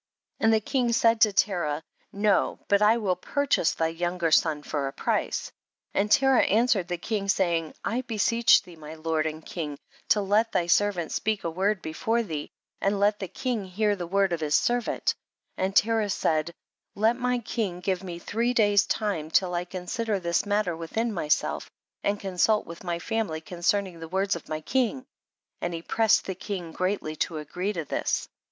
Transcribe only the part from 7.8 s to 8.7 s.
I beseech